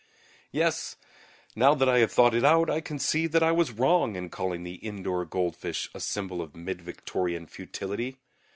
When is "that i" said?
1.75-1.99, 3.27-3.51